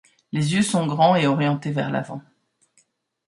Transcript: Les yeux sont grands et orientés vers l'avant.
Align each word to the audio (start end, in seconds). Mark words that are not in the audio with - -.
Les 0.31 0.55
yeux 0.55 0.63
sont 0.63 0.87
grands 0.87 1.15
et 1.15 1.27
orientés 1.27 1.69
vers 1.69 1.91
l'avant. 1.91 2.23